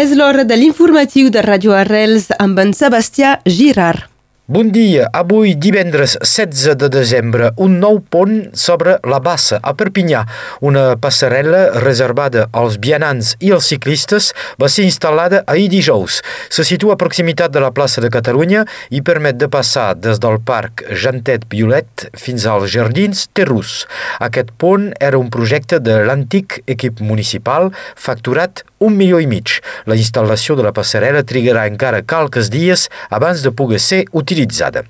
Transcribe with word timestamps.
És 0.00 0.12
l'hora 0.16 0.46
de 0.48 0.56
l'informatiu 0.56 1.28
de 1.34 1.42
Radio 1.44 1.74
Arrels 1.76 2.30
amb 2.40 2.62
en 2.62 2.72
Sebastià 2.78 3.34
Girard. 3.58 4.09
Bon 4.50 4.66
dia. 4.66 5.04
Avui, 5.14 5.54
divendres 5.54 6.16
16 6.26 6.74
de 6.74 6.88
desembre, 6.90 7.52
un 7.62 7.76
nou 7.78 8.00
pont 8.02 8.48
sobre 8.58 8.96
la 9.06 9.20
Bassa, 9.22 9.60
a 9.62 9.76
Perpinyà. 9.78 10.24
Una 10.66 10.96
passarel·la 10.98 11.60
reservada 11.84 12.48
als 12.50 12.80
vianants 12.82 13.36
i 13.38 13.52
als 13.54 13.68
ciclistes 13.70 14.32
va 14.58 14.66
ser 14.66 14.88
instal·lada 14.88 15.44
ahir 15.46 15.68
dijous. 15.70 16.16
Se 16.50 16.66
situa 16.66 16.96
a 16.96 16.98
proximitat 16.98 17.54
de 17.54 17.62
la 17.62 17.70
plaça 17.70 18.02
de 18.02 18.10
Catalunya 18.10 18.64
i 18.90 19.04
permet 19.06 19.38
de 19.38 19.46
passar 19.46 19.92
des 19.94 20.18
del 20.18 20.40
parc 20.42 20.82
Jantet 20.98 21.46
Violet 21.54 22.08
fins 22.18 22.48
als 22.50 22.74
jardins 22.74 23.28
Terrús. 23.30 23.84
Aquest 24.18 24.50
pont 24.58 24.90
era 24.98 25.22
un 25.22 25.30
projecte 25.30 25.78
de 25.78 26.00
l'antic 26.02 26.58
equip 26.66 26.98
municipal 26.98 27.70
facturat 27.94 28.64
un 28.80 28.96
milió 28.96 29.20
i 29.20 29.28
mig. 29.28 29.60
La 29.86 29.94
instal·lació 29.94 30.56
de 30.56 30.64
la 30.64 30.74
passarel·la 30.74 31.22
trigarà 31.28 31.68
encara 31.68 32.00
calques 32.02 32.48
dies 32.50 32.88
abans 33.14 33.44
de 33.44 33.54
poder 33.54 33.78
ser 33.78 34.02
utilitzada 34.10 34.39
utilitzada. 34.40 34.84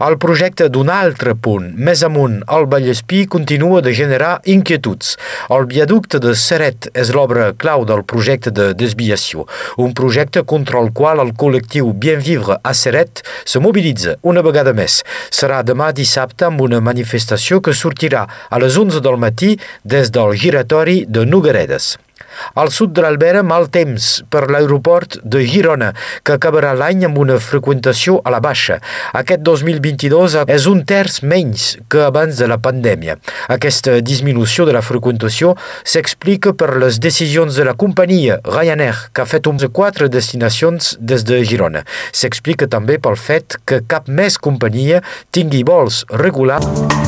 El 0.00 0.18
projecte 0.18 0.68
d'un 0.68 0.90
altre 0.90 1.34
punt, 1.34 1.72
més 1.76 2.02
amunt, 2.04 2.42
al 2.46 2.66
Vallespí, 2.66 3.26
continua 3.26 3.80
de 3.80 3.94
generar 3.94 4.40
inquietuds. 4.44 5.16
El 5.50 5.66
viaducte 5.66 6.18
de 6.18 6.34
Seret 6.34 6.90
és 6.94 7.12
l'obra 7.14 7.52
clau 7.56 7.84
del 7.86 8.04
projecte 8.04 8.50
de 8.50 8.72
desviació, 8.74 9.46
un 9.78 9.94
projecte 9.94 10.42
contra 10.44 10.80
el 10.80 10.92
qual 10.92 11.20
el 11.20 11.34
col·lectiu 11.34 11.92
Bien 11.94 12.20
Vivre 12.20 12.58
a 12.62 12.74
Seret 12.74 13.22
se 13.44 13.60
mobilitza 13.60 14.16
una 14.22 14.42
vegada 14.42 14.72
més. 14.72 15.02
Serà 15.30 15.62
demà 15.62 15.92
dissabte 15.92 16.46
amb 16.46 16.60
una 16.60 16.80
manifestació 16.80 17.60
que 17.60 17.74
sortirà 17.74 18.26
a 18.50 18.58
les 18.62 18.76
11 18.76 19.00
del 19.00 19.20
matí 19.20 19.56
des 19.84 20.10
del 20.10 20.36
giratori 20.36 21.04
de 21.08 21.26
Nogueredes. 21.26 21.96
Al 22.54 22.70
sud 22.74 22.92
de 22.96 23.04
l'Albera, 23.04 23.42
mal 23.42 23.68
temps 23.72 24.22
per 24.32 24.46
l'aeroport 24.50 25.18
de 25.24 25.42
Girona, 25.46 25.92
que 26.24 26.36
acabarà 26.36 26.72
l'any 26.76 27.06
amb 27.08 27.18
una 27.22 27.38
freqüentació 27.42 28.20
a 28.24 28.32
la 28.34 28.40
baixa. 28.44 28.78
Aquest 29.16 29.44
2022 29.46 30.38
és 30.46 30.68
un 30.70 30.82
terç 30.88 31.20
menys 31.22 31.76
que 31.92 32.04
abans 32.06 32.36
de 32.38 32.48
la 32.50 32.58
pandèmia. 32.62 33.18
Aquesta 33.52 33.98
disminució 34.00 34.66
de 34.68 34.76
la 34.76 34.84
freqüentació 34.84 35.54
s'explica 35.84 36.54
per 36.56 36.74
les 36.82 37.00
decisions 37.02 37.56
de 37.56 37.66
la 37.68 37.76
companyia 37.78 38.40
Ryanair, 38.44 39.08
que 39.12 39.24
ha 39.24 39.30
fet 39.30 39.48
uns 39.50 39.66
quatre 39.72 40.10
destinacions 40.12 40.96
des 41.00 41.24
de 41.26 41.42
Girona. 41.44 41.84
S'explica 42.12 42.68
també 42.70 43.00
pel 43.02 43.18
fet 43.20 43.60
que 43.66 43.82
cap 43.86 44.08
més 44.08 44.38
companyia 44.38 45.02
tingui 45.34 45.64
vols 45.66 46.04
regulars 46.10 47.05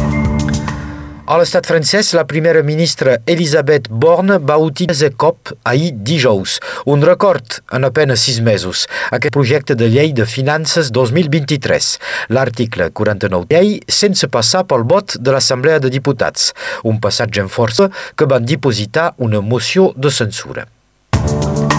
a 1.29 1.37
l'estat 1.37 1.67
francès, 1.69 2.15
la 2.17 2.25
primera 2.25 2.63
ministra 2.65 3.19
Elisabeth 3.29 3.91
Borne 3.91 4.39
va 4.41 4.57
utilitzar 4.65 5.11
cop 5.21 5.51
ahir 5.69 5.91
dijous, 5.93 6.55
un 6.89 7.05
record 7.05 7.59
en 7.77 7.85
apenas 7.85 8.25
sis 8.25 8.39
mesos, 8.41 8.87
aquest 9.13 9.37
projecte 9.37 9.77
de 9.77 9.91
llei 9.93 10.15
de 10.17 10.25
finances 10.25 10.89
2023, 10.89 11.91
l'article 12.33 12.89
49 12.97 13.53
llei 13.53 13.77
sense 13.93 14.31
passar 14.33 14.65
pel 14.73 14.89
vot 14.89 15.19
de 15.21 15.37
l'Assemblea 15.37 15.85
de 15.85 15.93
Diputats, 15.93 16.55
un 16.89 16.97
passatge 16.97 17.45
en 17.45 17.53
força 17.53 17.91
que 18.17 18.31
van 18.33 18.49
dipositar 18.49 19.13
una 19.19 19.45
moció 19.45 19.93
de 20.01 20.09
censura. 20.09 20.65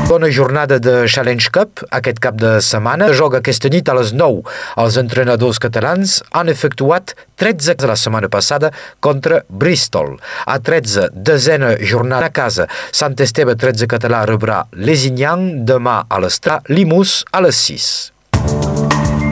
Bona 0.09 0.31
jornada 0.31 0.79
de 0.81 1.05
Challenge 1.05 1.52
Cup 1.53 1.83
aquest 1.93 2.17
cap 2.17 2.39
de 2.41 2.55
setmana. 2.65 3.11
Joga 3.13 3.43
aquesta 3.43 3.69
nit 3.69 3.91
a 3.91 3.93
les 3.93 4.09
9. 4.17 4.41
Els 4.81 4.97
entrenadors 4.97 5.61
catalans 5.61 6.16
han 6.33 6.49
efectuat 6.49 7.13
13 7.38 7.77
la 7.85 7.93
setmana 7.93 8.33
passada 8.33 8.73
contra 9.05 9.43
Bristol. 9.49 10.16
A 10.49 10.57
13, 10.57 11.11
desena 11.13 11.75
jornada 11.77 12.33
a 12.33 12.33
casa. 12.33 12.66
Sant 12.89 13.21
Esteve 13.21 13.53
13 13.53 13.85
català 13.85 14.25
rebrà 14.25 14.63
Lesignan 14.73 15.67
demà 15.69 15.99
a 16.09 16.25
l'Estra, 16.25 16.63
Limus 16.73 17.19
a 17.29 17.45
les 17.45 17.67
6 17.69 17.91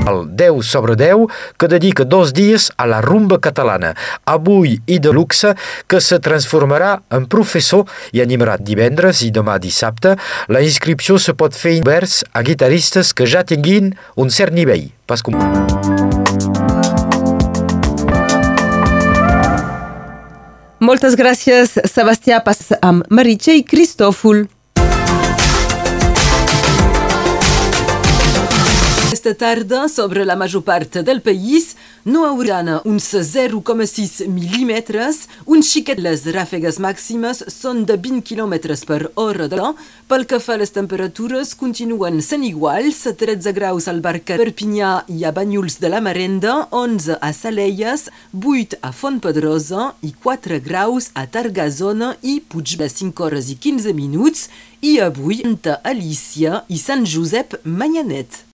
el 0.09 0.23
10 0.40 0.63
sobre 0.66 0.95
10 0.95 1.28
que 1.57 1.68
dedica 1.68 2.06
dos 2.06 2.34
dies 2.34 2.72
a 2.78 2.88
la 2.88 3.01
rumba 3.01 3.40
catalana, 3.44 3.94
avui 4.25 4.78
i 4.85 5.00
de 5.00 5.13
luxe, 5.13 5.53
que 5.88 6.01
se 6.01 6.19
transformarà 6.23 6.97
en 7.12 7.28
professor 7.29 7.85
i 8.16 8.23
animarà 8.23 8.57
divendres 8.57 9.23
i 9.25 9.31
demà 9.31 9.57
dissabte. 9.62 10.16
La 10.47 10.63
inscripció 10.66 11.17
se 11.19 11.35
pot 11.38 11.56
fer 11.56 11.78
oberts 11.81 12.23
a 12.34 12.44
guitarristes 12.44 13.13
que 13.13 13.28
ja 13.28 13.46
tinguin 13.47 13.94
un 14.16 14.34
cert 14.34 14.56
nivell. 14.56 14.90
Pas 15.07 15.23
com... 15.23 15.35
Moltes 20.88 21.16
gràcies, 21.17 21.73
Sebastià. 21.90 22.44
Pas 22.46 22.69
amb 22.85 23.07
Maritxe 23.09 23.56
i 23.57 23.66
Cristòfol. 23.66 24.46
Aquesta 29.28 29.46
tarda, 29.46 29.90
sobre 29.90 30.24
la 30.24 30.38
major 30.38 30.62
part 30.64 31.02
del 31.04 31.20
país, 31.20 31.76
no 32.06 32.22
hauran 32.24 32.70
uns 32.88 33.10
0,6 33.12 34.24
mil·límetres, 34.32 35.26
un 35.44 35.60
xiquet. 35.60 36.00
Les 36.00 36.24
ràfegues 36.32 36.78
màximes 36.80 37.42
són 37.52 37.82
de 37.84 37.98
20 38.00 38.24
km 38.24 38.56
per 38.88 39.10
hora 39.20 39.50
de 39.52 39.74
Pel 40.08 40.24
que 40.32 40.40
fa 40.40 40.56
a 40.56 40.62
les 40.62 40.72
temperatures, 40.72 41.52
continuen 41.60 42.22
sent 42.22 42.48
iguals, 42.48 43.04
13 43.04 43.52
graus 43.52 43.90
al 43.92 44.00
Barca 44.00 44.40
Perpinyà 44.40 45.04
i 45.12 45.26
a 45.28 45.34
Banyuls 45.36 45.82
de 45.84 45.92
la 45.92 46.00
Marenda, 46.00 46.70
11 46.72 47.20
a 47.20 47.34
Saleies, 47.34 48.08
8 48.32 48.80
a 48.80 48.94
Fontpedrosa 48.96 49.92
i 50.08 50.14
4 50.24 50.62
graus 50.64 51.12
a 51.14 51.28
Targazona 51.28 52.16
i 52.24 52.40
Puig 52.40 52.78
de 52.80 52.88
5 52.88 53.28
hores 53.28 53.52
i 53.52 53.59
15 53.59 53.92
minuts 53.92 54.48
i 54.80 55.02
avui 55.04 55.44
a 55.44 55.82
Alícia 55.84 56.64
i 56.70 56.78
Sant 56.80 57.04
Josep 57.04 57.59
Manyanet. 57.66 58.46